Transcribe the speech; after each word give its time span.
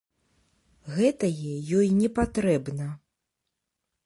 Гэтае 0.95 1.51
ёй 1.81 1.87
не 2.01 2.09
патрэбна! 2.19 2.89